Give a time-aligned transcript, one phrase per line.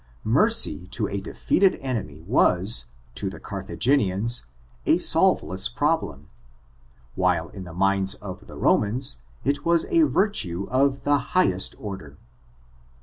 [0.25, 4.45] Mercy to a defeated ene my, was, to the Garthagenians,
[4.87, 6.25] a solveless problon,
[7.13, 12.17] while in the minds of the Romans it was a virtue of the highest order.